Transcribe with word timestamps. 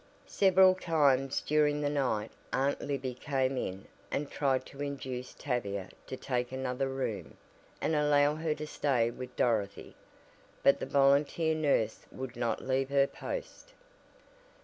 Several 0.25 0.73
times 0.73 1.41
during 1.41 1.79
the 1.81 1.87
night 1.91 2.31
Aunt 2.51 2.81
Libby 2.81 3.13
came 3.13 3.55
in 3.55 3.85
and 4.09 4.31
tried 4.31 4.65
to 4.65 4.81
induce 4.81 5.35
Tavia 5.35 5.89
to 6.07 6.17
take 6.17 6.51
another 6.51 6.89
room, 6.89 7.37
and 7.79 7.93
allow 7.95 8.33
her 8.33 8.55
to 8.55 8.65
stay 8.65 9.11
with 9.11 9.35
Dorothy, 9.35 9.95
but 10.63 10.79
the 10.79 10.87
volunteer 10.87 11.53
nurse 11.53 12.07
would 12.11 12.35
not 12.35 12.63
leave 12.63 12.89
her 12.89 13.05
post. 13.05 13.73